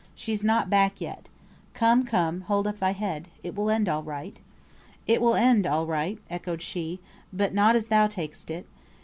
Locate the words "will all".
3.53-3.69, 5.21-5.35